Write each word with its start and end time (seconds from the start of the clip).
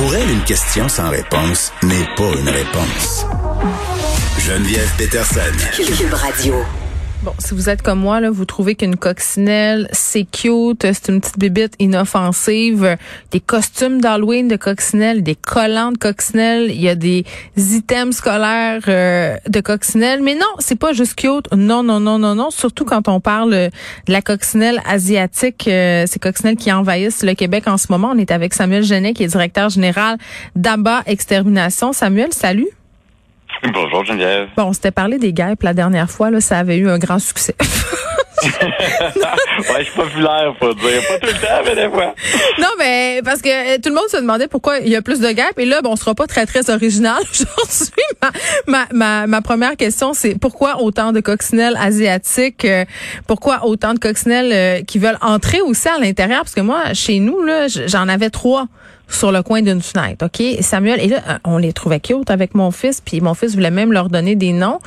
Pour 0.00 0.14
elle, 0.14 0.30
une 0.30 0.44
question 0.44 0.88
sans 0.88 1.10
réponse 1.10 1.70
n'est 1.82 2.08
pas 2.16 2.32
une 2.40 2.48
réponse. 2.48 3.26
Geneviève 4.38 4.90
Peterson. 4.96 5.40
Cube 5.76 6.14
Radio. 6.14 6.54
Bon, 7.22 7.34
si 7.38 7.52
vous 7.52 7.68
êtes 7.68 7.82
comme 7.82 8.00
moi, 8.00 8.18
vous 8.30 8.46
trouvez 8.46 8.74
qu'une 8.74 8.96
coccinelle, 8.96 9.88
c'est 9.92 10.24
cute, 10.24 10.80
c'est 10.90 11.08
une 11.10 11.20
petite 11.20 11.38
bébite 11.38 11.74
inoffensive, 11.78 12.96
des 13.30 13.40
costumes 13.40 14.00
d'Halloween 14.00 14.48
de 14.48 14.56
coccinelle, 14.56 15.22
des 15.22 15.34
collants 15.34 15.92
de 15.92 15.98
coccinelle, 15.98 16.70
il 16.70 16.80
y 16.80 16.88
a 16.88 16.94
des 16.94 17.26
items 17.56 18.16
scolaires 18.16 18.84
euh, 18.88 19.36
de 19.46 19.60
coccinelle, 19.60 20.22
mais 20.22 20.34
non, 20.34 20.46
c'est 20.60 20.78
pas 20.78 20.94
juste 20.94 21.14
cute. 21.14 21.52
Non, 21.54 21.82
non, 21.82 22.00
non, 22.00 22.18
non, 22.18 22.34
non. 22.34 22.50
Surtout 22.50 22.86
quand 22.86 23.06
on 23.06 23.20
parle 23.20 23.50
de 23.50 23.70
la 24.08 24.22
coccinelle 24.22 24.80
asiatique, 24.86 25.68
euh, 25.68 26.04
ces 26.06 26.18
coccinelles 26.18 26.56
qui 26.56 26.72
envahissent 26.72 27.22
le 27.22 27.34
Québec 27.34 27.68
en 27.68 27.76
ce 27.76 27.88
moment. 27.90 28.12
On 28.14 28.18
est 28.18 28.30
avec 28.30 28.54
Samuel 28.54 28.82
Genet, 28.82 29.12
qui 29.12 29.24
est 29.24 29.28
directeur 29.28 29.68
général 29.68 30.16
d'ABA 30.56 31.02
Extermination. 31.04 31.92
Samuel, 31.92 32.32
salut. 32.32 32.68
Bonjour 33.74 34.04
Geneviève. 34.04 34.48
Bon, 34.56 34.64
on 34.64 34.72
s'était 34.72 34.90
parlé 34.90 35.18
des 35.18 35.32
guêpes 35.32 35.62
la 35.62 35.74
dernière 35.74 36.10
fois, 36.10 36.30
là, 36.30 36.40
ça 36.40 36.58
avait 36.58 36.78
eu 36.78 36.88
un 36.88 36.98
grand 36.98 37.18
succès. 37.18 37.54
ouais, 38.42 39.80
je 39.80 39.84
suis 39.84 39.94
populaire, 39.94 40.54
faut 40.58 40.72
dire. 40.72 41.02
Pas 41.08 41.18
tout 41.18 41.26
le 41.26 41.40
temps, 41.40 41.62
mais 41.66 41.74
des 41.74 41.90
fois. 41.90 42.14
Non, 42.58 42.68
mais 42.78 43.20
parce 43.22 43.42
que 43.42 43.48
euh, 43.48 43.78
tout 43.82 43.90
le 43.90 43.94
monde 43.94 44.08
se 44.10 44.16
demandait 44.16 44.48
pourquoi 44.48 44.78
il 44.78 44.88
y 44.88 44.96
a 44.96 45.02
plus 45.02 45.20
de 45.20 45.30
guêpes. 45.30 45.58
Et 45.58 45.66
là, 45.66 45.82
bon, 45.82 45.92
on 45.92 45.96
sera 45.96 46.14
pas 46.14 46.26
très, 46.26 46.46
très 46.46 46.70
original 46.70 47.18
aujourd'hui. 47.30 48.02
Ma, 48.22 48.30
ma, 48.66 48.86
ma, 48.92 49.26
ma, 49.26 49.42
première 49.42 49.76
question, 49.76 50.14
c'est 50.14 50.38
pourquoi 50.38 50.80
autant 50.80 51.12
de 51.12 51.20
coccinelles 51.20 51.76
asiatiques? 51.78 52.64
Euh, 52.64 52.86
pourquoi 53.26 53.66
autant 53.66 53.92
de 53.92 53.98
coccinelles 53.98 54.52
euh, 54.52 54.82
qui 54.84 54.98
veulent 54.98 55.18
entrer 55.20 55.60
aussi 55.60 55.88
à 55.88 55.98
l'intérieur? 55.98 56.40
Parce 56.40 56.54
que 56.54 56.62
moi, 56.62 56.94
chez 56.94 57.18
nous, 57.18 57.42
là, 57.42 57.66
j'en 57.68 58.08
avais 58.08 58.30
trois 58.30 58.68
sur 59.10 59.32
le 59.32 59.42
coin 59.42 59.62
d'une 59.62 59.82
fenêtre, 59.82 60.26
OK? 60.26 60.62
Samuel, 60.62 61.00
et 61.00 61.08
là, 61.08 61.40
on 61.44 61.58
les 61.58 61.72
trouvait 61.72 62.00
cute 62.00 62.30
avec 62.30 62.54
mon 62.54 62.70
fils, 62.70 63.00
puis 63.00 63.20
mon 63.20 63.34
fils 63.34 63.54
voulait 63.54 63.70
même 63.70 63.92
leur 63.92 64.08
donner 64.08 64.36
des 64.36 64.52
noms. 64.52 64.78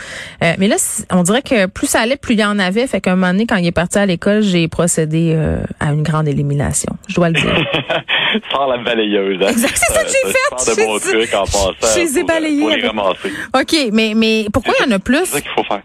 Euh, 0.44 0.54
mais 0.58 0.68
là, 0.68 0.76
on 1.12 1.24
dirait 1.24 1.42
que 1.42 1.68
plus 1.68 1.88
ça 1.88 2.02
allait, 2.02 2.18
plus 2.18 2.34
il 2.34 2.40
y 2.40 2.46
en 2.46 2.60
avait. 2.60 2.88
Fait 2.88 3.02
qu'un 3.02 3.16
moment 3.16 3.32
donné, 3.32 3.46
quand 3.46 3.58
il 3.58 3.68
est 3.68 3.72
parti 3.72 3.98
à 3.98 4.06
l'école, 4.06 4.42
j'ai 4.42 4.68
procédé 4.68 5.34
euh, 5.36 5.64
à 5.80 5.92
une 5.92 6.04
grande 6.04 6.28
élimination. 6.28 6.94
Je 7.08 7.16
dois 7.16 7.30
le 7.30 7.36
dire. 7.36 7.56
Sans 8.52 8.66
la 8.68 8.78
balayeuse. 8.78 9.40
Hein? 9.44 9.50
Exact, 9.50 9.76
c'est 9.76 9.94
ça 9.94 10.04
que 10.04 10.10
j'ai 10.10 10.32
fait. 10.32 10.82
de 10.82 10.86
bons 10.86 11.00
trucs 11.00 11.34
en 11.34 11.44
passant. 11.44 11.74
Je 11.96 12.00
les 12.00 12.20
ai 12.20 12.24
balayés. 12.24 12.76
les 12.78 12.88
ramasser. 12.88 13.32
OK, 13.56 13.90
mais, 13.92 14.14
mais 14.16 14.48
pourquoi 14.52 14.74
il 14.80 14.90
y 14.90 14.94
en 14.94 14.96
a 14.96 15.00
plus? 15.00 15.26
C'est 15.26 15.36
ça 15.36 15.42
qu'il 15.42 15.52
faut 15.52 15.64
faire. 15.64 15.82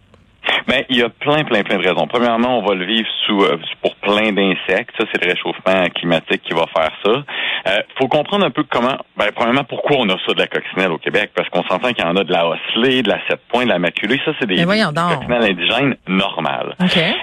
Mais 0.69 0.85
il 0.91 0.99
y 0.99 1.03
a 1.03 1.09
plein, 1.09 1.45
plein, 1.45 1.63
plein 1.63 1.79
de 1.79 1.89
raisons. 1.89 2.07
Premièrement, 2.07 2.59
on 2.59 2.63
va 2.63 2.75
le 2.75 2.85
vivre 2.85 3.09
sous 3.27 3.43
euh, 3.43 3.57
pour 3.81 3.97
plein 3.97 4.33
d'insectes. 4.33 4.95
Ça, 4.99 5.07
c'est 5.11 5.25
le 5.25 5.31
réchauffement 5.31 5.89
climatique 5.95 6.43
qui 6.43 6.53
va 6.53 6.67
faire 6.77 6.93
ça. 7.05 7.25
Euh, 7.69 7.79
faut 7.99 8.09
comprendre 8.09 8.45
un 8.45 8.51
peu 8.51 8.65
comment. 8.65 8.99
Ben, 9.17 9.29
premièrement, 9.35 9.65
pourquoi 9.65 9.97
on 9.99 10.09
a 10.11 10.17
ça 10.27 10.35
de 10.35 10.39
la 10.39 10.47
coccinelle 10.47 10.93
au 10.93 10.99
Québec 10.99 11.31
Parce 11.35 11.49
qu'on 11.49 11.63
s'entend 11.63 11.89
qu'il 11.93 12.05
y 12.05 12.07
en 12.07 12.17
a 12.17 12.23
de 12.23 12.33
la 12.33 12.47
osselée, 12.47 13.03
de 13.03 13.09
la 13.09 13.19
sept 13.29 13.41
points, 13.49 13.65
de 13.65 13.71
la 13.71 13.79
maculée. 13.79 14.21
Ça, 14.27 14.33
c'est 14.39 14.47
des, 14.47 14.57
coccinelles 14.65 15.53
indigènes 15.53 15.97
normales. 16.07 16.75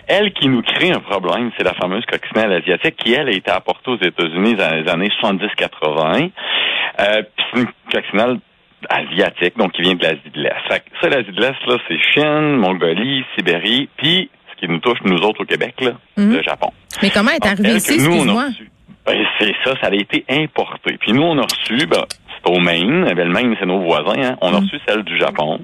Elle 0.08 0.34
qui 0.34 0.50
nous 0.50 0.64
crée 0.64 0.92
un 0.92 1.00
problème, 1.00 1.52
c'est 1.58 1.64
la 1.64 1.74
fameuse 1.74 2.06
coccinelle 2.06 2.52
asiatique 2.52 2.96
qui, 2.98 3.14
elle, 3.14 3.28
a 3.28 3.32
été 3.32 3.52
apportée 3.52 3.92
aux 3.92 4.02
États-Unis 4.02 4.56
dans 4.56 4.74
les 4.74 4.90
années 4.90 5.12
70-80. 5.22 6.32
Euh, 7.00 7.24
c'est 7.54 7.60
une 7.60 7.68
coccinelle 7.92 8.40
asiatique, 8.90 9.58
donc 9.58 9.74
qui 9.74 9.82
vient 9.82 9.96
de 9.96 10.04
l'Asie 10.04 10.32
de 10.34 10.42
l'Est. 10.42 10.84
Ça, 11.02 11.10
l'Asie 11.10 11.32
de 11.32 11.42
l'Est, 11.42 11.66
là, 11.68 11.78
c'est 11.88 12.00
Chine, 12.14 12.58
Mongolie, 12.58 13.24
Sibérie, 13.36 13.90
puis 13.98 14.30
ce 14.52 14.60
qui 14.60 14.72
nous 14.72 14.80
touche, 14.80 15.00
nous 15.04 15.18
autres 15.18 15.42
au 15.42 15.46
Québec, 15.46 15.76
là, 15.82 15.92
mhm. 16.18 16.34
le 16.34 16.44
Japon. 16.44 16.72
Mais 17.02 17.10
comment 17.10 17.32
est 17.32 17.46
arrivé 17.46 17.76
ici, 17.76 17.96
excuse-moi? 17.96 18.46
Ben, 19.06 19.26
c'est 19.40 19.54
ça, 19.64 19.74
ça 19.82 19.88
a 19.88 19.94
été 19.94 20.26
importé. 20.30 20.98
Puis 21.00 21.14
nous, 21.14 21.22
on 21.22 21.38
a 21.38 21.44
reçu, 21.44 21.86
ben, 21.86 22.06
c'est 22.10 22.52
au 22.52 22.60
Maine, 22.60 23.06
ben, 23.14 23.28
le 23.28 23.34
Maine, 23.34 23.56
c'est 23.60 23.66
nos 23.66 23.82
voisins, 23.82 24.20
hein, 24.22 24.38
on 24.42 24.48
a 24.48 24.60
mhm. 24.60 24.64
reçu 24.64 24.78
celle 24.88 25.04
du 25.04 25.18
Japon, 25.18 25.60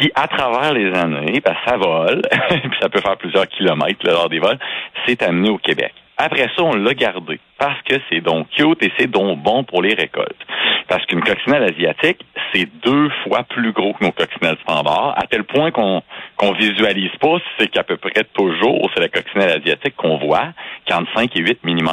qui, 0.00 0.10
à 0.14 0.26
travers 0.26 0.72
les 0.72 0.92
années, 0.92 1.40
ben, 1.44 1.54
ça 1.66 1.76
vole, 1.76 2.22
puis 2.50 2.78
ça 2.80 2.88
peut 2.88 3.00
faire 3.00 3.16
plusieurs 3.16 3.46
kilomètres 3.48 4.04
lors 4.04 4.28
des 4.28 4.40
vols, 4.40 4.58
s'est 5.06 5.22
amené 5.22 5.50
au 5.50 5.58
Québec. 5.58 5.92
Après 6.18 6.48
ça, 6.56 6.62
on 6.62 6.74
l'a 6.74 6.94
gardé 6.94 7.38
parce 7.58 7.80
que 7.82 7.96
c'est 8.08 8.20
donc 8.20 8.48
cute 8.50 8.82
et 8.82 8.92
c'est 8.98 9.10
donc 9.10 9.38
bon 9.42 9.64
pour 9.64 9.82
les 9.82 9.94
récoltes. 9.94 10.46
Parce 10.88 11.04
qu'une 11.06 11.20
coccinelle 11.20 11.64
asiatique, 11.64 12.24
c'est 12.52 12.66
deux 12.82 13.10
fois 13.24 13.42
plus 13.42 13.72
gros 13.72 13.92
que 13.92 14.04
nos 14.04 14.12
coccinelles 14.12 14.56
standards, 14.62 15.14
à 15.16 15.26
tel 15.26 15.44
point 15.44 15.70
qu'on 15.70 16.02
qu'on 16.36 16.52
visualise 16.52 17.14
pas, 17.20 17.38
c'est 17.58 17.68
qu'à 17.68 17.82
peu 17.82 17.96
près 17.96 18.24
toujours, 18.34 18.90
c'est 18.94 19.00
la 19.00 19.08
coccinelle 19.08 19.60
asiatique 19.60 19.96
qu'on 19.96 20.16
voit, 20.18 20.52
entre 20.92 21.12
5 21.14 21.36
et 21.36 21.40
8 21.40 21.64
mm. 21.64 21.88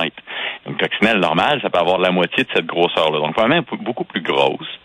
Une 0.67 0.77
coccinelle 0.77 1.19
normale, 1.19 1.59
ça 1.61 1.69
peut 1.69 1.79
avoir 1.79 1.97
la 1.97 2.11
moitié 2.11 2.43
de 2.43 2.49
cette 2.53 2.65
grosseur-là. 2.65 3.19
Donc, 3.19 3.37
même 3.47 3.63
beaucoup 3.81 4.05
plus 4.05 4.21
grosse. 4.21 4.79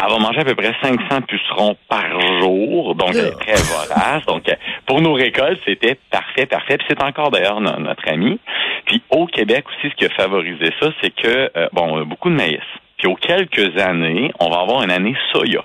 Elle 0.00 0.10
va 0.10 0.18
manger 0.18 0.40
à 0.40 0.44
peu 0.44 0.54
près 0.54 0.74
500 0.80 1.22
pucerons 1.22 1.76
par 1.88 2.20
jour, 2.40 2.94
donc 2.94 3.10
elle 3.14 3.26
est 3.26 3.40
très 3.40 3.60
vorace. 3.62 4.24
Donc, 4.26 4.44
pour 4.86 5.00
nos 5.00 5.12
récoltes, 5.12 5.60
c'était 5.66 5.98
parfait, 6.10 6.46
parfait. 6.46 6.78
Puis 6.78 6.86
c'est 6.88 7.02
encore 7.02 7.30
d'ailleurs 7.30 7.60
notre 7.60 8.08
ami. 8.08 8.38
Puis 8.86 9.02
au 9.10 9.26
Québec 9.26 9.64
aussi, 9.68 9.90
ce 9.90 9.96
qui 9.96 10.04
a 10.04 10.10
favorisé 10.10 10.72
ça, 10.80 10.90
c'est 11.02 11.10
que, 11.10 11.50
euh, 11.56 11.68
bon, 11.72 11.94
on 11.94 12.00
a 12.02 12.04
beaucoup 12.04 12.30
de 12.30 12.36
maïs. 12.36 12.60
Puis 12.96 13.08
aux 13.08 13.16
quelques 13.16 13.76
années, 13.78 14.32
on 14.38 14.50
va 14.50 14.60
avoir 14.60 14.82
une 14.82 14.90
année 14.90 15.16
soya. 15.32 15.64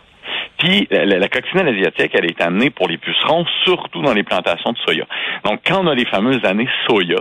Puis 0.57 0.87
la, 0.89 1.27
coccinelle 1.27 1.67
asiatique, 1.67 2.11
elle 2.13 2.25
est 2.25 2.41
amenée 2.41 2.69
pour 2.69 2.87
les 2.87 2.97
pucerons, 2.97 3.45
surtout 3.65 4.01
dans 4.01 4.13
les 4.13 4.23
plantations 4.23 4.71
de 4.71 4.77
soya. 4.77 5.05
Donc, 5.43 5.61
quand 5.65 5.83
on 5.83 5.87
a 5.87 5.95
les 5.95 6.05
fameuses 6.05 6.43
années 6.45 6.69
soya, 6.87 7.19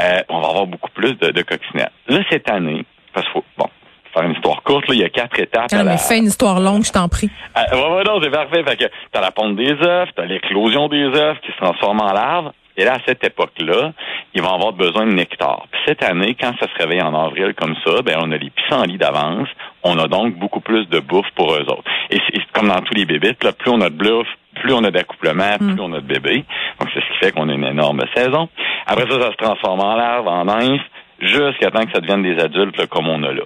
euh, 0.00 0.20
on 0.28 0.40
va 0.40 0.48
avoir 0.48 0.66
beaucoup 0.66 0.90
plus 0.90 1.14
de, 1.18 1.30
de 1.30 1.42
coccinelles. 1.42 1.90
Là, 2.08 2.20
cette 2.30 2.50
année, 2.50 2.84
parce 3.12 3.26
qu'il 3.26 3.32
faut, 3.32 3.44
bon, 3.58 3.69
faire 4.12 4.22
une 4.22 4.32
histoire 4.32 4.62
courte, 4.62 4.88
là, 4.88 4.94
il 4.94 5.00
y 5.00 5.04
a 5.04 5.08
quatre 5.08 5.38
étapes. 5.38 5.68
Ah, 5.72 5.84
mais 5.84 5.98
fais 5.98 6.18
une 6.18 6.26
histoire 6.26 6.60
longue, 6.60 6.84
je 6.84 6.92
t'en 6.92 7.08
prie. 7.08 7.30
Ah, 7.54 7.64
ouais, 7.72 7.96
ouais, 7.96 8.04
non, 8.04 8.20
c'est 8.22 8.30
parfait. 8.30 8.62
Fait 8.64 8.76
que 8.76 8.84
t'as 9.12 9.20
la 9.20 9.30
ponte 9.30 9.56
des 9.56 9.72
œufs, 9.72 10.08
t'as 10.14 10.24
l'éclosion 10.24 10.88
des 10.88 11.04
œufs 11.04 11.38
qui 11.40 11.52
se 11.52 11.56
transforment 11.56 12.02
en 12.02 12.12
larves. 12.12 12.52
Et 12.76 12.84
là, 12.84 12.94
à 12.94 12.98
cette 13.06 13.22
époque-là, 13.24 13.92
ils 14.32 14.40
vont 14.40 14.54
avoir 14.54 14.72
besoin 14.72 15.04
de 15.06 15.12
nectar. 15.12 15.66
Puis 15.70 15.80
cette 15.86 16.02
année, 16.02 16.34
quand 16.40 16.52
ça 16.58 16.66
se 16.66 16.82
réveille 16.82 17.02
en 17.02 17.14
avril 17.14 17.52
comme 17.54 17.74
ça, 17.84 18.00
ben 18.02 18.16
on 18.22 18.30
a 18.32 18.36
les 18.36 18.50
pissenlits 18.50 18.96
d'avance. 18.96 19.48
On 19.82 19.98
a 19.98 20.06
donc 20.06 20.34
beaucoup 20.36 20.60
plus 20.60 20.86
de 20.86 21.00
bouffe 21.00 21.30
pour 21.34 21.52
eux 21.54 21.64
autres. 21.68 21.84
Et 22.10 22.18
c'est 22.26 22.40
comme 22.52 22.68
dans 22.68 22.80
tous 22.80 22.94
les 22.94 23.04
bébites, 23.04 23.42
là, 23.44 23.52
plus 23.52 23.70
on 23.70 23.80
a 23.80 23.90
de 23.90 23.96
bouffe, 23.96 24.28
plus 24.54 24.72
on 24.72 24.84
a 24.84 24.90
d'accouplement, 24.90 25.58
plus 25.58 25.74
mm. 25.74 25.80
on 25.80 25.92
a 25.92 26.00
de 26.00 26.06
bébés. 26.06 26.44
Donc 26.78 26.88
c'est 26.94 27.00
ce 27.00 27.12
qui 27.12 27.18
fait 27.18 27.32
qu'on 27.32 27.48
a 27.48 27.52
une 27.52 27.66
énorme 27.66 28.02
saison. 28.14 28.48
Après 28.86 29.08
ça, 29.10 29.20
ça 29.20 29.30
se 29.30 29.36
transforme 29.36 29.80
en 29.80 29.96
larve, 29.96 30.28
en 30.28 30.44
nymphe, 30.44 30.80
jusqu'à 31.20 31.70
temps 31.70 31.84
que 31.84 31.92
ça 31.92 32.00
devienne 32.00 32.22
des 32.22 32.42
adultes 32.42 32.86
comme 32.86 33.08
on 33.08 33.22
a 33.24 33.32
là. 33.32 33.42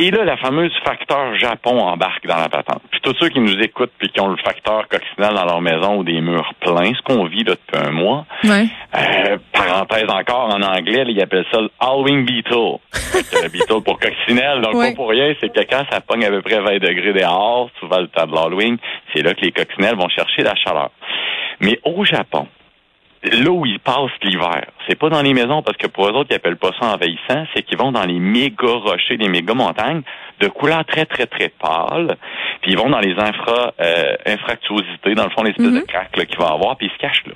Et 0.00 0.12
là, 0.12 0.24
la 0.24 0.36
fameuse 0.36 0.70
facteur 0.84 1.36
Japon 1.38 1.80
embarque 1.80 2.24
dans 2.24 2.36
la 2.36 2.48
patente. 2.48 2.82
Puis 2.92 3.00
tous 3.00 3.16
ceux 3.18 3.30
qui 3.30 3.40
nous 3.40 3.58
écoutent 3.58 3.90
puis 3.98 4.08
qui 4.08 4.20
ont 4.20 4.28
le 4.28 4.36
facteur 4.36 4.86
coccinelle 4.86 5.34
dans 5.34 5.44
leur 5.44 5.60
maison 5.60 5.96
ou 5.96 6.04
des 6.04 6.20
murs 6.20 6.54
pleins, 6.60 6.92
ce 6.94 7.02
qu'on 7.02 7.24
vit 7.24 7.42
là, 7.42 7.54
depuis 7.54 7.84
un 7.84 7.90
mois. 7.90 8.24
Ouais. 8.44 8.66
Euh, 8.94 9.38
parenthèse 9.52 10.08
encore, 10.08 10.54
en 10.54 10.62
anglais, 10.62 11.04
ils 11.08 11.20
appellent 11.20 11.46
ça 11.52 11.60
le 11.60 11.70
Halloween 11.80 12.24
Beetle. 12.24 12.78
le 13.42 13.48
Beetle 13.48 13.82
pour 13.84 13.98
coccinelle. 13.98 14.60
Donc 14.60 14.74
pas 14.74 14.92
pour 14.92 15.08
rien, 15.08 15.34
c'est 15.40 15.52
que 15.52 15.62
quand 15.68 15.82
ça 15.90 16.00
pogne 16.00 16.24
à 16.26 16.30
peu 16.30 16.42
près 16.42 16.60
20 16.60 16.74
degrés 16.78 17.12
dehors, 17.12 17.68
souvent 17.80 17.98
le 17.98 18.06
temps 18.06 18.26
de 18.26 18.34
l'Halloween, 18.36 18.76
c'est 19.12 19.22
là 19.22 19.34
que 19.34 19.40
les 19.40 19.50
coccinelles 19.50 19.96
vont 19.96 20.08
chercher 20.10 20.44
la 20.44 20.54
chaleur. 20.54 20.90
Mais 21.58 21.80
au 21.82 22.04
Japon, 22.04 22.46
là 23.30 23.50
où 23.50 23.66
ils 23.66 23.80
passent 23.80 24.10
l'hiver. 24.22 24.64
C'est 24.88 24.98
pas 24.98 25.08
dans 25.08 25.22
les 25.22 25.34
maisons 25.34 25.62
parce 25.62 25.76
que 25.76 25.86
pour 25.86 26.06
eux 26.06 26.12
autres, 26.12 26.28
ils 26.30 26.36
appellent 26.36 26.56
pas 26.56 26.70
ça 26.78 26.86
envahissant, 26.86 27.46
c'est 27.54 27.62
qu'ils 27.62 27.78
vont 27.78 27.92
dans 27.92 28.04
les 28.04 28.18
méga 28.18 28.68
rochers, 28.68 29.16
les 29.16 29.28
méga 29.28 29.54
montagnes 29.54 30.02
de 30.40 30.48
couleur 30.48 30.84
très, 30.84 31.06
très, 31.06 31.26
très 31.26 31.48
pâle. 31.48 32.16
Puis 32.62 32.72
ils 32.72 32.78
vont 32.78 32.90
dans 32.90 33.00
les 33.00 33.14
infra, 33.18 33.72
euh, 33.80 34.16
infractuosités, 34.26 35.14
dans 35.14 35.24
le 35.24 35.30
fond, 35.30 35.42
les 35.42 35.50
espèces 35.50 35.66
de 35.66 35.80
mhm. 35.80 35.86
craques 35.86 36.26
qu'il 36.26 36.38
va 36.38 36.48
avoir, 36.48 36.76
puis 36.76 36.86
ils 36.86 36.92
se 36.92 36.98
cachent 36.98 37.26
là. 37.26 37.34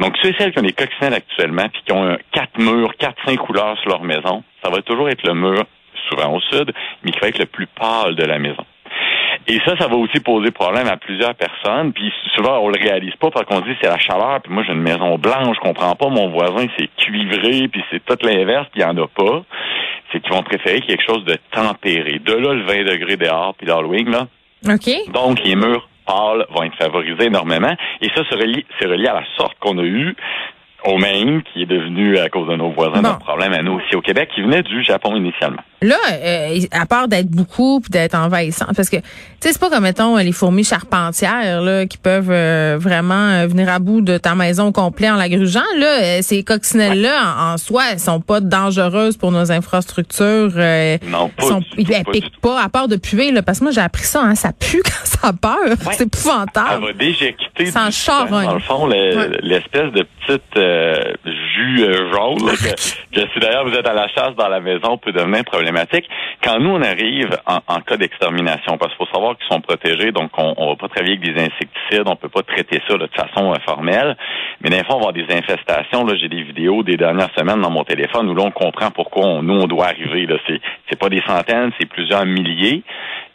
Donc, 0.00 0.16
ceux 0.20 0.30
et 0.30 0.34
celles 0.38 0.52
qui 0.52 0.58
ont 0.58 0.62
des 0.62 0.72
coccinelles 0.72 1.14
actuellement, 1.14 1.68
puis 1.72 1.82
qui 1.86 1.92
ont 1.92 2.18
quatre 2.32 2.58
murs, 2.58 2.94
quatre, 2.98 3.16
cinq 3.24 3.38
couleurs 3.38 3.78
sur 3.78 3.90
leur 3.90 4.02
maison, 4.02 4.42
ça 4.62 4.70
va 4.70 4.82
toujours 4.82 5.08
être 5.08 5.26
le 5.26 5.34
mur, 5.34 5.64
souvent 6.08 6.34
au 6.34 6.40
sud, 6.40 6.72
mais 7.02 7.12
qui 7.12 7.20
va 7.20 7.28
être 7.28 7.38
le 7.38 7.46
plus 7.46 7.66
pâle 7.66 8.16
de 8.16 8.24
la 8.24 8.38
maison. 8.38 8.64
Et 9.46 9.58
ça, 9.66 9.76
ça 9.76 9.88
va 9.88 9.96
aussi 9.96 10.20
poser 10.20 10.50
problème 10.50 10.86
à 10.88 10.96
plusieurs 10.96 11.34
personnes. 11.34 11.92
Puis 11.92 12.12
souvent, 12.34 12.58
on 12.60 12.68
le 12.68 12.80
réalise 12.80 13.14
pas 13.16 13.30
parce 13.30 13.46
qu'on 13.46 13.60
dit 13.60 13.76
c'est 13.80 13.88
la 13.88 13.98
chaleur. 13.98 14.40
Puis 14.42 14.52
moi, 14.52 14.62
j'ai 14.66 14.72
une 14.72 14.82
maison 14.82 15.18
blanche, 15.18 15.56
je 15.56 15.60
comprends 15.60 15.94
pas. 15.94 16.08
Mon 16.08 16.30
voisin, 16.30 16.66
c'est 16.78 16.88
cuivré, 16.96 17.68
puis 17.68 17.82
c'est 17.90 18.04
tout 18.04 18.18
l'inverse, 18.26 18.68
puis 18.72 18.80
il 18.80 18.82
y 18.82 18.84
en 18.84 18.96
a 18.96 19.06
pas. 19.06 19.42
C'est 20.12 20.20
qu'ils 20.20 20.32
vont 20.32 20.42
préférer 20.42 20.80
quelque 20.80 21.04
chose 21.04 21.24
de 21.24 21.36
tempéré. 21.50 22.20
De 22.20 22.32
là, 22.32 22.54
le 22.54 22.62
20 22.62 22.84
degrés 22.84 23.16
dehors, 23.16 23.54
puis 23.54 23.66
l'Halloween, 23.66 24.10
là. 24.10 24.26
OK. 24.66 25.12
Donc, 25.12 25.42
les 25.44 25.56
murs 25.56 25.88
pâles 26.06 26.46
vont 26.50 26.62
être 26.62 26.76
favorisés 26.76 27.26
énormément. 27.26 27.74
Et 28.00 28.08
ça, 28.14 28.22
c'est 28.28 28.36
relié, 28.36 28.64
relié 28.82 29.08
à 29.08 29.14
la 29.14 29.24
sorte 29.36 29.58
qu'on 29.58 29.76
a 29.78 29.82
eue 29.82 30.14
au 30.86 30.98
Maine, 30.98 31.42
qui 31.42 31.62
est 31.62 31.66
devenu, 31.66 32.18
à 32.18 32.28
cause 32.28 32.48
de 32.48 32.56
nos 32.56 32.70
voisins, 32.70 33.04
un 33.04 33.14
problème 33.14 33.52
à 33.52 33.62
nous 33.62 33.74
aussi 33.74 33.96
au 33.96 34.02
Québec, 34.02 34.30
qui 34.34 34.42
venait 34.42 34.62
du 34.62 34.84
Japon 34.84 35.16
initialement. 35.16 35.62
Là, 35.82 35.96
euh, 36.12 36.60
à 36.70 36.86
part 36.86 37.08
d'être 37.08 37.28
beaucoup 37.28 37.80
puis 37.80 37.90
d'être 37.90 38.14
envahissant, 38.14 38.66
parce 38.74 38.88
que 38.88 38.96
tu 38.96 39.02
sais, 39.40 39.52
c'est 39.52 39.60
pas 39.60 39.68
comme 39.68 39.82
mettons 39.82 40.16
les 40.16 40.32
fourmis 40.32 40.64
charpentières 40.64 41.60
là 41.60 41.84
qui 41.84 41.98
peuvent 41.98 42.30
euh, 42.30 42.78
vraiment 42.80 43.28
euh, 43.28 43.46
venir 43.46 43.68
à 43.68 43.78
bout 43.78 44.00
de 44.00 44.16
ta 44.16 44.34
maison 44.34 44.68
au 44.68 44.72
complet 44.72 45.10
en 45.10 45.16
la 45.16 45.28
grugeant. 45.28 45.60
Là, 45.76 46.22
ces 46.22 46.42
coccinelles 46.42 47.02
là 47.02 47.52
en, 47.52 47.58
soi, 47.58 47.82
elles 47.92 47.98
sont 47.98 48.20
pas 48.20 48.40
dangereuses 48.40 49.16
pour 49.16 49.30
nos 49.30 49.52
infrastructures. 49.52 50.52
non, 51.06 51.28
pas 51.28 51.44
sont, 51.44 51.60
du, 51.76 51.92
elles 51.92 52.04
piquent 52.04 52.40
pas, 52.40 52.62
à 52.62 52.68
part 52.68 52.88
de 52.88 52.96
puer 52.96 53.30
là, 53.30 53.42
parce 53.42 53.58
que 53.58 53.64
moi 53.64 53.72
j'ai 53.72 53.82
appris 53.82 54.04
ça, 54.04 54.22
hein, 54.22 54.34
ça 54.34 54.52
pue 54.52 54.82
quand 54.84 55.04
ça 55.04 55.32
peur. 55.32 55.76
C'est 55.92 56.04
épouvantable. 56.04 56.68
Elle 56.78 56.84
va 56.84 56.92
déjecter 56.92 57.66
ça 57.66 57.88
en 57.88 58.30
dans 58.30 58.54
le 58.54 58.60
fond 58.60 58.86
l'espèce 58.86 59.92
de 59.92 60.06
petite 60.26 60.42
jus 60.56 61.84
jaune 62.12 62.46
là, 62.46 62.52
que, 62.52 63.20
que 63.20 63.28
si 63.32 63.40
d'ailleurs 63.40 63.68
vous 63.68 63.74
êtes 63.74 63.86
à 63.86 63.92
la 63.92 64.08
chasse 64.08 64.34
dans 64.36 64.48
la 64.48 64.60
maison 64.60 64.96
peut 64.96 65.12
devenir 65.12 65.44
quand 66.42 66.58
nous, 66.58 66.70
on 66.70 66.82
arrive 66.82 67.30
en, 67.46 67.80
cas 67.80 67.96
d'extermination, 67.96 68.76
parce 68.78 68.94
qu'il 68.94 69.06
faut 69.06 69.12
savoir 69.12 69.36
qu'ils 69.36 69.48
sont 69.48 69.60
protégés, 69.60 70.12
donc 70.12 70.30
on 70.36 70.50
ne 70.50 70.70
va 70.70 70.76
pas 70.76 70.88
travailler 70.88 71.16
avec 71.16 71.34
des 71.34 71.40
insecticides, 71.40 72.04
on 72.06 72.16
peut 72.16 72.28
pas 72.28 72.42
traiter 72.42 72.80
ça 72.88 72.96
de 72.96 73.08
façon 73.14 73.52
euh, 73.52 73.56
formelle, 73.64 74.16
mais 74.60 74.70
des 74.70 74.84
fois, 74.84 74.96
on 74.96 75.00
va 75.00 75.08
avoir 75.08 75.12
des 75.12 75.26
infestations. 75.34 76.04
Là, 76.04 76.14
j'ai 76.20 76.28
des 76.28 76.42
vidéos 76.42 76.82
des 76.82 76.96
dernières 76.96 77.32
semaines 77.36 77.60
dans 77.60 77.70
mon 77.70 77.84
téléphone 77.84 78.28
où 78.28 78.34
là, 78.34 78.42
on 78.44 78.50
comprend 78.50 78.90
pourquoi 78.90 79.42
nous, 79.42 79.60
on 79.60 79.66
doit 79.66 79.86
arriver. 79.86 80.26
Là, 80.26 80.36
c'est 80.46 80.98
pas 80.98 81.08
des 81.08 81.22
centaines, 81.26 81.72
c'est 81.78 81.86
plusieurs 81.86 82.26
milliers. 82.26 82.82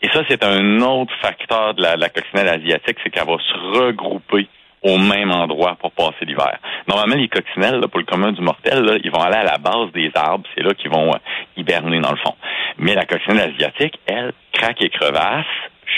Et 0.01 0.09
ça, 0.09 0.21
c'est 0.29 0.43
un 0.43 0.79
autre 0.79 1.13
facteur 1.21 1.73
de 1.73 1.81
la, 1.81 1.95
de 1.95 2.01
la 2.01 2.09
coccinelle 2.09 2.49
asiatique, 2.49 2.97
c'est 3.03 3.09
qu'elle 3.09 3.27
va 3.27 3.37
se 3.37 3.79
regrouper 3.79 4.47
au 4.81 4.97
même 4.97 5.31
endroit 5.31 5.75
pour 5.79 5.91
passer 5.91 6.25
l'hiver. 6.25 6.57
Normalement, 6.89 7.17
les 7.17 7.27
coccinelles, 7.27 7.79
là, 7.79 7.87
pour 7.87 7.99
le 7.99 8.05
commun 8.05 8.31
du 8.31 8.41
mortel, 8.41 8.83
là, 8.83 8.97
ils 9.03 9.11
vont 9.11 9.21
aller 9.21 9.35
à 9.35 9.43
la 9.43 9.59
base 9.59 9.91
des 9.93 10.09
arbres. 10.15 10.45
C'est 10.55 10.63
là 10.63 10.73
qu'ils 10.73 10.89
vont 10.89 11.13
euh, 11.13 11.17
hiberner, 11.55 11.99
dans 11.99 12.09
le 12.09 12.17
fond. 12.17 12.33
Mais 12.79 12.95
la 12.95 13.05
coccinelle 13.05 13.53
asiatique, 13.55 13.99
elle, 14.07 14.33
craque 14.53 14.81
et 14.81 14.89
crevasse, 14.89 15.45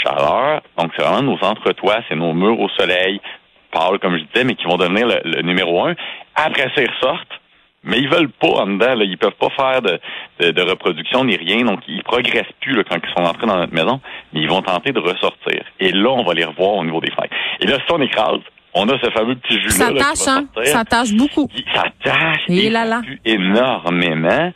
chaleur. 0.03 0.61
Donc, 0.77 0.91
c'est 0.93 1.01
vraiment 1.01 1.21
nos 1.21 1.41
entretoits, 1.41 2.01
c'est 2.09 2.17
nos 2.17 2.33
murs 2.33 2.59
au 2.59 2.67
soleil, 2.77 3.21
pâles, 3.71 3.99
comme 3.99 4.17
je 4.17 4.23
disais, 4.25 4.43
mais 4.43 4.55
qui 4.55 4.65
vont 4.65 4.75
devenir 4.75 5.07
le, 5.07 5.41
numéro 5.43 5.85
un. 5.85 5.95
Après 6.35 6.69
ça, 6.75 6.81
ils 6.81 6.91
ressortent. 6.91 7.39
Mais 7.83 7.97
ils 7.97 8.09
veulent 8.09 8.29
pas 8.29 8.61
en 8.61 8.67
dedans, 8.67 8.93
là. 8.93 9.05
ils 9.05 9.17
peuvent 9.17 9.31
pas 9.39 9.49
faire 9.49 9.81
de, 9.81 10.51
de, 10.51 10.61
reproduction 10.61 11.25
ni 11.25 11.35
rien, 11.35 11.63
donc 11.63 11.79
ils 11.87 12.03
progressent 12.03 12.53
plus 12.59 12.75
là, 12.75 12.83
quand 12.87 12.97
ils 13.01 13.13
sont 13.15 13.27
entrés 13.27 13.47
dans 13.47 13.57
notre 13.57 13.73
maison, 13.73 13.99
mais 14.33 14.41
ils 14.41 14.49
vont 14.49 14.61
tenter 14.61 14.91
de 14.91 14.99
ressortir. 14.99 15.63
Et 15.79 15.91
là, 15.91 16.09
on 16.09 16.23
va 16.23 16.35
les 16.35 16.45
revoir 16.45 16.75
au 16.75 16.83
niveau 16.83 16.99
des 16.99 17.09
feuilles. 17.09 17.31
Et 17.59 17.65
là, 17.65 17.77
si 17.83 17.91
on 17.91 17.99
écrase, 17.99 18.41
on 18.73 18.87
a 18.89 18.97
ce 18.99 19.09
fameux 19.11 19.35
petit 19.35 19.59
jus-là. 19.59 19.71
Ça 19.71 19.93
tâche, 19.93 20.27
hein? 20.27 20.45
Ça 20.65 20.85
tâche 20.85 21.13
beaucoup. 21.13 21.49
Ça 21.73 21.83
tâche 22.03 22.41
et, 22.47 22.69
là, 22.69 22.85
là. 22.85 23.01
énormément. 23.25 24.51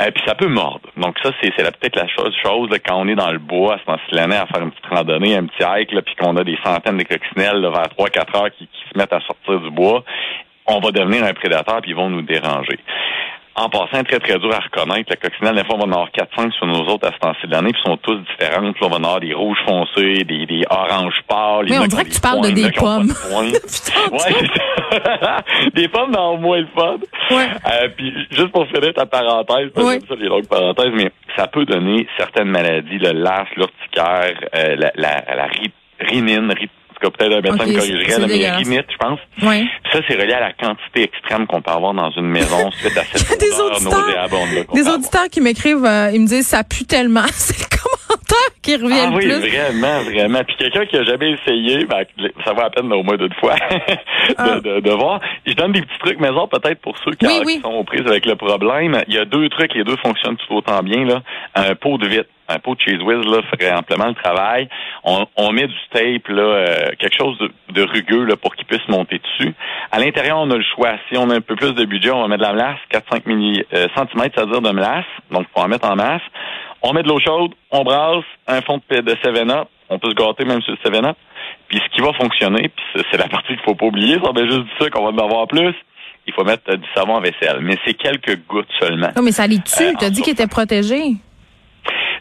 Euh, 0.00 0.10
puis 0.12 0.22
ça 0.26 0.34
peut 0.34 0.46
mordre. 0.46 0.88
Donc 0.96 1.16
ça, 1.22 1.30
c'est, 1.42 1.52
c'est 1.56 1.64
peut-être 1.78 1.96
la 1.96 2.06
chose, 2.08 2.34
chose 2.42 2.70
là, 2.70 2.78
quand 2.78 2.96
on 2.96 3.08
est 3.08 3.16
dans 3.16 3.32
le 3.32 3.38
bois 3.38 3.74
à 3.74 3.78
ce 3.78 4.14
moment 4.16 4.34
à 4.34 4.46
faire 4.46 4.62
une 4.62 4.70
petite 4.70 4.86
randonnée, 4.86 5.36
un 5.36 5.46
petit 5.46 5.62
hike, 5.62 5.90
puis 5.90 6.14
qu'on 6.14 6.36
a 6.36 6.44
des 6.44 6.58
centaines 6.64 6.98
de 6.98 7.02
coccinelles 7.02 7.60
là, 7.60 7.70
vers 7.70 7.88
3-4 8.06 8.36
heures 8.36 8.50
qui, 8.56 8.66
qui 8.66 8.88
se 8.92 8.96
mettent 8.96 9.12
à 9.12 9.20
sortir 9.20 9.60
du 9.60 9.70
bois, 9.70 10.04
on 10.66 10.78
va 10.80 10.92
devenir 10.92 11.24
un 11.24 11.32
prédateur 11.32 11.80
puis 11.80 11.90
ils 11.90 11.96
vont 11.96 12.10
nous 12.10 12.22
déranger 12.22 12.78
en 13.58 13.68
passant, 13.68 14.04
très, 14.04 14.18
très 14.18 14.38
dur 14.38 14.52
à 14.54 14.60
reconnaître. 14.60 15.10
La 15.10 15.16
coccinelle, 15.16 15.56
des 15.56 15.64
fois, 15.64 15.76
on 15.76 15.78
va 15.78 15.84
en 15.86 15.92
avoir 15.92 16.10
4-5 16.10 16.52
sur 16.52 16.66
nos 16.66 16.82
autres 16.86 17.08
à 17.08 17.12
ce 17.12 17.18
temps-ci 17.18 17.46
de 17.46 17.52
l'année, 17.52 17.72
puis 17.72 17.82
sont 17.84 17.96
tous 17.98 18.16
différentes. 18.16 18.76
on 18.80 18.88
va 18.88 18.96
en 18.96 19.04
avoir 19.04 19.20
des 19.20 19.34
rouges 19.34 19.58
foncés, 19.66 20.24
des, 20.24 20.46
des 20.46 20.62
oranges 20.70 21.20
pâles. 21.28 21.66
Mais 21.68 21.78
on 21.78 21.86
dirait 21.86 22.04
que 22.04 22.10
tu 22.10 22.20
parles 22.20 22.42
de 22.42 22.50
des 22.50 22.70
pommes. 22.72 23.08
ouais, 23.32 23.52
des 25.74 25.88
pommes 25.88 26.12
dans 26.12 26.36
moins 26.36 26.60
le 26.60 26.68
fun. 26.74 26.96
Ouais. 27.30 27.48
Euh, 27.72 27.88
puis, 27.96 28.12
juste 28.30 28.48
pour 28.48 28.66
finir 28.68 28.94
ta 28.94 29.06
parenthèse, 29.06 29.70
ouais. 29.76 30.00
ça, 30.08 30.14
les 30.14 30.28
longues 30.28 30.48
parenthèses, 30.48 30.92
mais 30.94 31.10
ça 31.36 31.46
peut 31.46 31.64
donner 31.64 32.06
certaines 32.16 32.48
maladies, 32.48 32.98
le 32.98 33.12
las, 33.12 33.46
l'urticaire, 33.56 34.34
euh, 34.54 34.76
la, 34.76 34.92
la, 34.94 35.24
la 35.34 35.48
rhinine, 36.00 36.52
tout 36.98 37.10
cas, 37.10 37.16
peut-être 37.16 37.36
un 37.36 37.40
médecin 37.40 37.66
me 37.66 37.74
corrigerait, 37.74 38.26
mais 38.26 38.62
limite, 38.62 38.86
je 38.90 38.96
pense. 38.96 39.18
Oui. 39.42 39.68
Ça, 39.92 40.00
c'est 40.08 40.14
relié 40.14 40.32
à 40.32 40.40
la 40.40 40.52
quantité 40.52 41.04
extrême 41.04 41.46
qu'on 41.46 41.62
peut 41.62 41.70
avoir 41.70 41.94
dans 41.94 42.10
une 42.10 42.26
maison 42.28 42.70
suite 42.80 42.96
à 42.96 43.04
cette 43.04 43.38
des 43.38 43.52
auditeurs, 43.60 44.28
Des 44.74 44.88
auditeurs 44.88 45.28
qui 45.30 45.40
m'écrivent, 45.40 45.84
euh, 45.84 46.10
ils 46.12 46.20
me 46.20 46.26
disent, 46.26 46.48
ça 46.48 46.64
pue 46.64 46.84
tellement. 46.84 47.26
c'est 47.32 47.77
qui 48.62 48.74
ah, 48.74 49.10
oui, 49.12 49.24
plus. 49.24 49.48
vraiment, 49.48 50.02
vraiment. 50.02 50.40
Puis 50.44 50.56
quelqu'un 50.56 50.86
qui 50.86 50.96
a 50.96 51.04
jamais 51.04 51.32
essayé, 51.32 51.84
ben, 51.86 52.04
ça 52.44 52.52
va 52.52 52.64
à 52.64 52.70
peine 52.70 52.92
au 52.92 53.02
moins 53.02 53.16
d'une 53.16 53.32
fois 53.34 53.54
ah. 54.36 54.60
de, 54.60 54.80
de, 54.80 54.90
voir. 54.90 55.20
Je 55.46 55.54
donne 55.54 55.72
des 55.72 55.82
petits 55.82 55.98
trucs 56.00 56.20
maison 56.20 56.46
peut-être 56.48 56.80
pour 56.80 56.96
ceux 56.98 57.12
qui, 57.12 57.26
sont 57.60 57.70
aux 57.70 57.84
prises 57.84 58.06
avec 58.06 58.26
le 58.26 58.36
problème. 58.36 59.02
Il 59.08 59.14
y 59.14 59.18
a 59.18 59.24
deux 59.24 59.48
trucs, 59.48 59.74
les 59.74 59.84
deux 59.84 59.96
fonctionnent 59.96 60.36
tout 60.36 60.54
autant 60.54 60.82
bien. 60.82 61.04
Là. 61.04 61.22
Un 61.54 61.74
pot 61.74 61.98
de 61.98 62.06
vitre 62.06 62.28
un 62.48 62.58
pot 62.58 62.74
de 62.74 62.80
cheese 62.80 63.02
whiz 63.02 63.24
là, 63.26 63.42
ferait 63.42 63.72
amplement 63.72 64.06
le 64.06 64.14
travail. 64.14 64.68
On, 65.04 65.26
on 65.36 65.52
met 65.52 65.66
du 65.66 65.76
tape, 65.92 66.28
là, 66.28 66.42
euh, 66.42 66.74
quelque 66.98 67.16
chose 67.16 67.36
de, 67.38 67.52
de 67.74 67.82
rugueux 67.82 68.24
là, 68.24 68.36
pour 68.36 68.56
qu'il 68.56 68.66
puisse 68.66 68.86
monter 68.88 69.18
dessus. 69.18 69.54
À 69.92 69.98
l'intérieur, 69.98 70.38
on 70.38 70.50
a 70.50 70.56
le 70.56 70.64
choix. 70.74 70.94
Si 71.10 71.18
on 71.18 71.28
a 71.30 71.36
un 71.36 71.40
peu 71.40 71.56
plus 71.56 71.74
de 71.74 71.84
budget, 71.84 72.10
on 72.10 72.22
va 72.22 72.28
mettre 72.28 72.42
de 72.42 72.48
la 72.48 72.54
melasse, 72.54 72.78
4-5 72.90 73.22
mm, 73.26 73.62
euh, 73.74 73.86
centimètres, 73.94 74.34
c'est-à-dire 74.34 74.62
de 74.62 74.70
melasse. 74.70 75.04
Donc, 75.30 75.46
pour 75.48 75.62
en 75.62 75.68
mettre 75.68 75.88
en 75.88 75.96
masse. 75.96 76.22
On 76.82 76.92
met 76.92 77.02
de 77.02 77.08
l'eau 77.08 77.18
chaude, 77.18 77.52
on 77.70 77.82
brasse 77.82 78.24
un 78.46 78.60
fond 78.62 78.80
de, 78.90 79.00
de 79.00 79.12
7-Up. 79.12 79.68
On 79.90 79.98
peut 79.98 80.10
se 80.10 80.14
gâter 80.14 80.44
même 80.44 80.62
sur 80.62 80.72
le 80.72 80.90
7-Up. 80.90 81.16
Puis 81.68 81.80
ce 81.84 81.94
qui 81.94 82.00
va 82.00 82.12
fonctionner, 82.14 82.68
puis 82.68 83.04
c'est 83.10 83.18
la 83.18 83.28
partie 83.28 83.48
qu'il 83.48 83.64
faut 83.64 83.74
pas 83.74 83.86
oublier, 83.86 84.18
ça 84.22 84.32
va 84.32 84.44
juste 84.44 84.66
ça 84.78 84.88
qu'on 84.90 85.04
va 85.04 85.10
en 85.10 85.26
avoir 85.26 85.46
plus, 85.46 85.74
il 86.26 86.34
faut 86.34 86.44
mettre 86.44 86.76
du 86.76 86.86
savon 86.94 87.16
à 87.16 87.20
vaisselle. 87.20 87.58
Mais 87.62 87.76
c'est 87.84 87.94
quelques 87.94 88.46
gouttes 88.46 88.68
seulement. 88.78 89.08
Non, 89.16 89.22
mais 89.22 89.32
ça 89.32 89.46
les 89.46 89.58
tue. 89.58 89.82
Euh, 89.82 89.92
tu 89.98 90.04
as 90.04 90.10
dit 90.10 90.22
qu'il 90.22 90.32
était 90.32 90.46
protégé? 90.46 91.14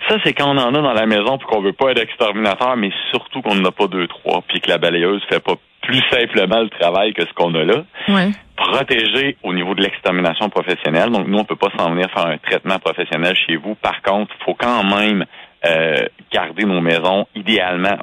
Ça, 0.07 0.15
c'est 0.23 0.33
quand 0.33 0.49
on 0.49 0.57
en 0.57 0.73
a 0.73 0.81
dans 0.81 0.93
la 0.93 1.05
maison 1.05 1.37
puis 1.37 1.47
qu'on 1.47 1.61
veut 1.61 1.73
pas 1.73 1.91
être 1.91 2.01
exterminateur, 2.01 2.77
mais 2.77 2.91
surtout 3.11 3.41
qu'on 3.41 3.55
n'en 3.55 3.65
a 3.65 3.71
pas 3.71 3.87
deux, 3.87 4.07
trois, 4.07 4.41
puis 4.47 4.61
que 4.61 4.69
la 4.69 4.77
balayeuse 4.77 5.21
fait 5.29 5.41
pas 5.41 5.55
plus 5.87 6.03
simplement 6.11 6.61
le 6.61 6.69
travail 6.69 7.13
que 7.13 7.23
ce 7.25 7.33
qu'on 7.33 7.55
a 7.55 7.63
là. 7.63 7.83
Ouais. 8.09 8.31
Protéger 8.55 9.37
au 9.43 9.53
niveau 9.53 9.73
de 9.73 9.81
l'extermination 9.81 10.49
professionnelle. 10.49 11.09
Donc, 11.09 11.27
nous, 11.27 11.37
on 11.37 11.45
peut 11.45 11.55
pas 11.55 11.69
s'en 11.77 11.91
venir 11.91 12.09
faire 12.11 12.27
un 12.27 12.37
traitement 12.37 12.77
professionnel 12.79 13.35
chez 13.47 13.55
vous. 13.55 13.75
Par 13.75 14.01
contre, 14.01 14.33
il 14.39 14.43
faut 14.43 14.55
quand 14.55 14.83
même 14.83 15.25
euh, 15.65 16.05
garder 16.31 16.65
nos 16.65 16.81
maisons 16.81 17.25
idéalement 17.35 17.97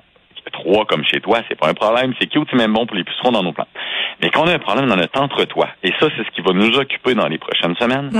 trois 0.52 0.84
comme 0.84 1.04
chez 1.04 1.20
toi, 1.20 1.40
c'est 1.48 1.58
pas 1.58 1.69
un 1.69 1.75
problème. 1.75 2.12
C'est 2.20 2.26
cute, 2.26 2.46
c'est 2.50 2.56
même 2.56 2.72
bon 2.72 2.86
pour 2.86 2.96
les 2.96 3.04
pucerons 3.04 3.32
dans 3.32 3.42
nos 3.42 3.52
plantes. 3.52 3.69
Mais 4.22 4.30
quand 4.30 4.44
on 4.44 4.48
a 4.48 4.54
un 4.54 4.58
problème 4.58 4.87
dans 4.87 4.96
notre 4.96 5.20
entre-toit, 5.20 5.69
et 5.82 5.90
ça, 5.98 6.06
c'est 6.16 6.25
ce 6.25 6.30
qui 6.30 6.42
va 6.42 6.52
nous 6.52 6.76
occuper 6.78 7.14
dans 7.14 7.26
les 7.26 7.38
prochaines 7.38 7.75
semaines, 7.76 8.10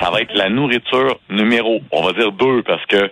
ça 0.00 0.10
va 0.10 0.20
être 0.20 0.34
la 0.34 0.50
nourriture 0.50 1.18
numéro, 1.30 1.80
on 1.92 2.02
va 2.02 2.12
dire 2.12 2.32
deux, 2.32 2.62
parce 2.62 2.84
que 2.86 3.10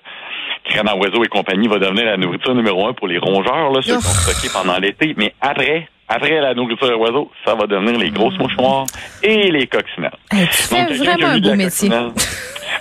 Crème 0.69 0.89
à 0.89 0.97
oiseaux 0.97 1.23
et 1.23 1.29
compagnie 1.29 1.69
va 1.69 1.79
devenir 1.79 2.07
la 2.07 2.17
nourriture 2.17 2.55
numéro 2.55 2.89
un 2.89 2.93
pour 2.93 3.07
les 3.07 3.19
rongeurs, 3.19 3.71
là, 3.71 3.81
ceux 3.83 3.97
qui 3.97 4.03
sont 4.03 4.33
stockés 4.33 4.53
pendant 4.53 4.79
l'été. 4.79 5.15
Mais 5.17 5.33
après, 5.41 5.89
après 6.09 6.41
la 6.41 6.55
nourriture 6.55 6.91
à 6.91 6.97
oiseaux, 6.97 7.31
ça 7.45 7.55
va 7.55 7.67
devenir 7.67 7.99
les 7.99 8.11
grosses 8.11 8.39
mouches 8.39 8.57
noires 8.57 8.87
et 9.23 9.51
les 9.51 9.67
coccinelles. 9.67 10.11
tu 10.31 10.37
fais 10.39 10.85
vraiment 10.95 11.27
un 11.29 11.39
beau 11.39 11.55
métier. 11.55 11.91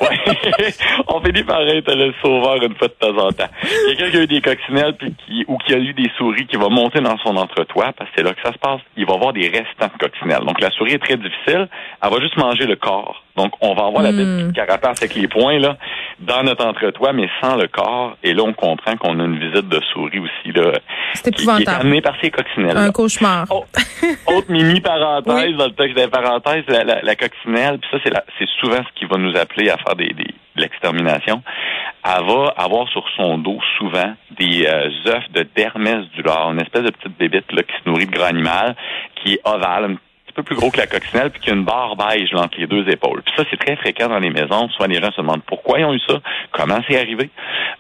Ouais. 0.01 0.19
on 1.07 1.22
finit 1.22 1.44
par 1.44 1.62
être 1.62 1.94
le 1.94 2.13
sauveur 2.22 2.62
une 2.62 2.75
fois 2.75 2.88
de 2.88 2.94
temps 2.94 3.18
en 3.18 3.31
temps. 3.31 3.50
Quelqu'un 3.88 4.11
qui 4.11 4.18
a 4.18 4.21
eu 4.23 4.28
des 4.28 4.42
coccinelles 4.42 4.95
puis 4.97 5.14
qui, 5.26 5.45
ou 5.47 5.57
qui 5.59 5.73
a 5.73 5.78
eu 5.78 5.94
des 5.94 6.11
souris 6.18 6.45
qui 6.47 6.57
va 6.57 6.69
monter 6.69 7.00
dans 7.02 7.18
son 7.19 7.35
entretoit, 7.38 7.94
parce 7.97 8.09
que 8.09 8.16
c'est 8.18 8.23
là 8.23 8.33
que 8.33 8.42
ça 8.44 8.52
se 8.52 8.57
passe, 8.57 8.81
il 8.97 9.06
va 9.06 9.14
avoir 9.14 9.33
des 9.33 9.47
restants 9.47 9.94
de 9.94 9.97
coccinelles. 9.97 10.45
Donc 10.45 10.59
la 10.59 10.71
souris 10.71 10.94
est 10.94 11.04
très 11.04 11.18
difficile, 11.18 11.69
elle 12.02 12.09
va 12.09 12.19
juste 12.19 12.38
manger 12.38 12.66
le 12.66 12.76
corps. 12.76 13.25
Donc 13.35 13.54
on 13.61 13.73
va 13.73 13.85
avoir 13.85 14.04
la 14.04 14.11
hmm. 14.11 14.18
petite 14.18 14.54
carapace 14.54 15.01
avec 15.01 15.15
les 15.15 15.27
poings 15.27 15.59
là 15.59 15.77
dans 16.19 16.44
notre 16.44 16.65
entretoit, 16.65 17.13
mais 17.13 17.30
sans 17.42 17.56
le 17.56 17.68
corps. 17.68 18.18
Et 18.23 18.33
là, 18.33 18.44
on 18.44 18.54
comprend 18.54 18.95
qu'on 18.95 19.19
a 19.19 19.23
une 19.25 19.37
visite 19.37 19.68
de 19.68 19.81
souris 19.92 20.19
aussi 20.19 20.54
là, 20.54 20.71
qui, 21.13 21.31
qui, 21.31 21.49
est 21.49 21.69
amenée 21.69 22.01
par 22.01 22.15
ces 22.21 22.31
coccinelles. 22.31 22.77
Un 22.77 22.92
cauchemar. 22.92 23.45
Oh, 23.49 23.65
autre 24.27 24.49
mini 24.49 24.80
parenthèse 24.80 25.56
dans 25.56 25.65
le 25.65 25.73
texte 25.73 25.97
des 25.97 26.07
parenthèses, 26.07 26.63
la, 26.68 27.01
la, 27.01 27.15
coccinelle, 27.15 27.80
puis 27.80 27.89
ça 27.92 27.97
c'est 28.04 28.13
c'est 28.39 28.49
souvent 28.59 28.77
ce 28.77 28.99
qui 28.99 29.06
va 29.06 29.18
nous 29.18 29.35
appeler 29.35 29.69
à 29.69 29.77
faire 29.77 29.95
des, 29.95 30.07
des 30.13 30.33
de 30.56 30.61
l'extermination, 30.61 31.44
elle 32.04 32.25
va 32.25 32.54
avoir 32.57 32.87
sur 32.89 33.04
son 33.18 33.37
dos 33.37 33.59
souvent 33.77 34.13
des 34.37 34.65
euh, 34.65 34.89
œufs 35.07 35.31
de 35.33 35.45
dermès 35.56 36.06
du 36.15 36.21
lard, 36.21 36.51
une 36.51 36.61
espèce 36.61 36.83
de 36.83 36.92
petite 36.92 37.18
bébite 37.18 37.51
là, 37.51 37.63
qui 37.63 37.73
se 37.73 37.89
nourrit 37.89 38.06
de 38.06 38.11
gras 38.11 38.27
animal, 38.27 38.75
qui 39.15 39.33
est 39.33 39.42
ovale, 39.44 39.97
peu 40.35 40.44
plus 40.44 40.56
gros 40.56 40.69
que 40.69 40.77
la 40.77 40.87
coccinelle, 40.87 41.31
puis 41.31 41.42
qui 41.42 41.49
a 41.49 41.54
une 41.54 41.63
barre 41.63 41.95
beige 41.95 42.33
entre 42.35 42.59
les 42.59 42.68
deux 42.68 42.87
épaules. 42.89 43.21
Puis 43.23 43.33
ça, 43.37 43.44
c'est 43.49 43.57
très 43.57 43.75
fréquent 43.77 44.09
dans 44.09 44.19
les 44.19 44.30
maisons. 44.30 44.69
Soit 44.69 44.87
les 44.87 45.01
gens 45.01 45.11
se 45.11 45.21
demandent 45.21 45.44
pourquoi 45.44 45.80
ils 45.80 45.85
ont 45.85 45.94
eu 45.94 46.01
ça, 46.07 46.19
comment 46.51 46.80
c'est 46.87 46.99
arrivé. 46.99 47.30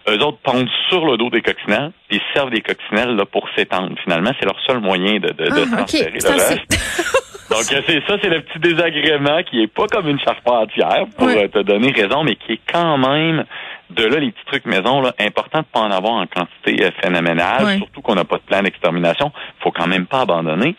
Eux 0.07 0.19
autres 0.23 0.39
pondent 0.41 0.69
sur 0.89 1.05
le 1.05 1.17
dos 1.17 1.29
des 1.29 1.41
coccinelles, 1.41 1.91
puis 2.07 2.19
ils 2.19 2.33
servent 2.33 2.51
des 2.51 2.61
coccinelles 2.61 3.15
là, 3.15 3.25
pour 3.25 3.47
s'étendre. 3.55 3.95
Finalement, 4.03 4.31
c'est 4.39 4.45
leur 4.45 4.59
seul 4.65 4.79
moyen 4.79 5.19
de, 5.19 5.29
de, 5.33 5.45
ah, 5.49 5.75
transférer 5.77 6.11
le 6.11 6.25
Donc 7.49 7.61
c'est 7.61 8.01
ça, 8.07 8.17
c'est 8.21 8.29
le 8.29 8.41
petit 8.41 8.57
désagrément 8.57 9.43
qui 9.43 9.61
est 9.61 9.67
pas 9.67 9.85
comme 9.87 10.07
une 10.07 10.19
charpentière 10.19 11.05
pour 11.15 11.27
euh, 11.27 11.47
te 11.47 11.59
donner 11.59 11.91
raison, 11.91 12.23
mais 12.23 12.35
qui 12.35 12.53
est 12.53 12.61
quand 12.71 12.97
même 12.97 13.45
de 13.91 14.03
là 14.03 14.19
les 14.19 14.31
petits 14.31 14.45
trucs 14.47 14.65
maison 14.65 14.99
là, 15.01 15.13
important 15.19 15.59
de 15.59 15.65
pas 15.65 15.81
en 15.81 15.91
avoir 15.91 16.13
en 16.13 16.25
quantité 16.25 16.83
euh, 16.83 16.89
phénoménale, 17.03 17.77
surtout 17.77 18.01
qu'on 18.01 18.15
n'a 18.15 18.25
pas 18.25 18.37
de 18.37 18.41
plan 18.41 18.63
d'extermination, 18.63 19.31
faut 19.59 19.71
quand 19.71 19.85
même 19.85 20.07
pas 20.07 20.21
abandonner. 20.21 20.75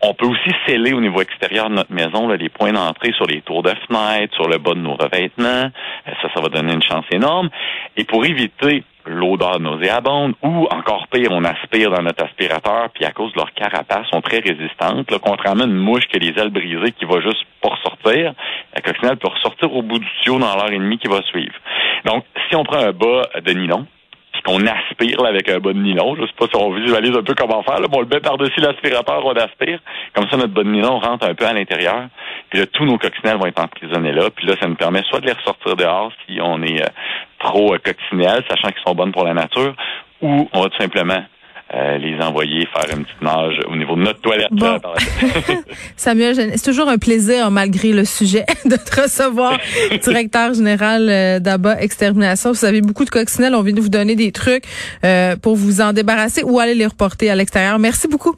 On 0.00 0.14
peut 0.14 0.26
aussi 0.26 0.50
sceller 0.66 0.92
au 0.92 1.00
niveau 1.00 1.20
extérieur 1.20 1.68
de 1.68 1.74
notre 1.74 1.92
maison 1.92 2.28
là, 2.28 2.36
les 2.36 2.48
points 2.48 2.72
d'entrée 2.72 3.12
sur 3.12 3.26
les 3.26 3.40
tours 3.40 3.64
de 3.64 3.72
fenêtre, 3.88 4.34
sur 4.34 4.48
le 4.48 4.58
bas 4.58 4.74
de 4.74 4.80
nos 4.80 4.94
revêtements. 4.94 5.70
Euh, 6.06 6.12
ça, 6.22 6.28
ça 6.32 6.40
va 6.40 6.48
donner 6.48 6.72
une 6.72 6.82
chance 6.82 7.04
énorme. 7.10 7.50
Et 7.96 8.04
pour 8.04 8.24
éviter 8.24 8.84
l'odeur 9.06 9.58
nauséabonde 9.58 10.34
ou 10.42 10.68
encore 10.70 11.08
pire, 11.08 11.30
on 11.32 11.42
aspire 11.44 11.90
dans 11.90 12.02
notre 12.02 12.24
aspirateur, 12.24 12.90
puis 12.94 13.04
à 13.04 13.10
cause 13.10 13.32
de 13.32 13.38
leur 13.38 13.52
carapace, 13.54 14.06
sont 14.08 14.20
très 14.20 14.38
résistantes. 14.38 15.10
Là, 15.10 15.18
contrairement 15.20 15.64
à 15.64 15.66
une 15.66 15.74
mouche 15.74 16.06
qui 16.06 16.16
a 16.16 16.20
les 16.20 16.40
ailes 16.40 16.50
brisées 16.50 16.92
qui 16.92 17.04
va 17.04 17.20
juste 17.20 17.44
pour 17.60 17.72
ressortir, 17.72 18.34
la 18.74 18.80
coccinelle 18.80 19.16
peut 19.16 19.28
ressortir 19.28 19.74
au 19.74 19.82
bout 19.82 19.98
du 19.98 20.06
tuyau 20.22 20.38
dans 20.38 20.54
l'heure 20.54 20.70
et 20.70 20.78
demie 20.78 20.98
qui 20.98 21.08
va 21.08 21.22
suivre. 21.22 21.54
Donc, 22.04 22.24
si 22.48 22.54
on 22.54 22.64
prend 22.64 22.78
un 22.78 22.92
bas 22.92 23.22
de 23.44 23.52
nylon, 23.52 23.86
qu'on 24.42 24.66
aspire 24.66 25.24
avec 25.24 25.48
un 25.48 25.58
de 25.58 25.72
nylon. 25.72 26.16
Je 26.16 26.22
sais 26.22 26.32
pas 26.38 26.46
si 26.46 26.56
on 26.56 26.72
visualise 26.72 27.16
un 27.16 27.22
peu 27.22 27.34
comment 27.34 27.62
faire. 27.62 27.80
Là. 27.80 27.88
Bon, 27.88 27.98
on 27.98 28.00
le 28.02 28.08
met 28.08 28.20
par-dessus 28.20 28.60
l'aspirateur, 28.60 29.24
on 29.24 29.32
aspire. 29.32 29.80
Comme 30.14 30.28
ça, 30.28 30.36
notre 30.36 30.54
de 30.54 30.62
nylon 30.62 30.98
rentre 30.98 31.26
un 31.28 31.34
peu 31.34 31.46
à 31.46 31.52
l'intérieur. 31.52 32.08
Puis 32.50 32.60
là, 32.60 32.66
tous 32.66 32.84
nos 32.84 32.98
coccinelles 32.98 33.38
vont 33.38 33.46
être 33.46 33.62
emprisonnés 33.62 34.12
là. 34.12 34.30
Puis 34.34 34.46
là, 34.46 34.54
ça 34.60 34.68
nous 34.68 34.76
permet 34.76 35.02
soit 35.08 35.20
de 35.20 35.26
les 35.26 35.32
ressortir 35.32 35.76
dehors 35.76 36.12
si 36.26 36.38
on 36.40 36.62
est 36.62 36.82
euh, 36.82 36.88
trop 37.38 37.74
euh, 37.74 37.78
coccinelle, 37.78 38.44
sachant 38.48 38.68
qu'ils 38.68 38.82
sont 38.86 38.94
bonnes 38.94 39.12
pour 39.12 39.24
la 39.24 39.34
nature, 39.34 39.74
ou 40.20 40.48
on 40.52 40.62
va 40.62 40.68
tout 40.68 40.78
simplement 40.78 41.22
euh, 41.74 41.98
les 41.98 42.18
envoyer 42.24 42.66
faire 42.66 42.96
une 42.96 43.04
petite 43.04 43.20
nage 43.20 43.60
au 43.70 43.76
niveau 43.76 43.94
de 43.94 44.00
notre 44.00 44.20
toilette. 44.20 44.48
Samuel, 45.96 46.34
c'est 46.34 46.62
toujours 46.62 46.88
un 46.88 46.96
plaisir, 46.96 47.50
malgré 47.50 47.92
le 47.92 48.06
sujet, 48.06 48.46
de 48.64 48.76
te 48.76 49.02
recevoir, 49.02 49.58
directeur 50.02 50.54
général 50.54 51.08
euh, 51.10 51.38
d'ABA 51.40 51.82
Extermination. 51.82 52.52
Vous 52.52 52.64
avez 52.64 52.80
beaucoup 52.80 53.04
de 53.04 53.10
coccinelles. 53.10 53.54
On 53.54 53.62
vient 53.62 53.74
de 53.74 53.80
vous 53.80 53.90
donner 53.90 54.16
des 54.16 54.32
trucs 54.32 54.64
euh, 55.04 55.36
pour 55.36 55.56
vous 55.56 55.82
en 55.82 55.92
débarrasser 55.92 56.42
ou 56.42 56.58
aller 56.58 56.74
les 56.74 56.86
reporter 56.86 57.28
à 57.28 57.34
l'extérieur. 57.34 57.78
Merci 57.78 58.08
beaucoup. 58.08 58.34